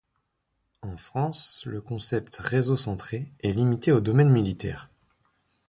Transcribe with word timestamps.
En 0.81 0.97
France, 0.97 1.61
le 1.67 1.79
concept 1.79 2.35
réseau 2.37 2.75
centré 2.75 3.31
est 3.43 3.53
limité 3.53 3.91
au 3.91 4.01
domaine 4.01 4.31
militaire. 4.31 4.89